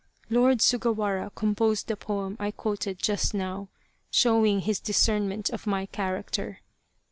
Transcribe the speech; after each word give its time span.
Lord 0.31 0.61
Sugawara 0.63 1.29
composed 1.35 1.85
the 1.87 1.95
poem 1.95 2.35
I 2.39 2.49
quoted 2.49 2.97
just 2.97 3.35
now, 3.35 3.67
showing 4.09 4.61
his 4.61 4.79
discernment 4.79 5.51
of 5.51 5.67
my 5.67 5.85
character. 5.85 6.61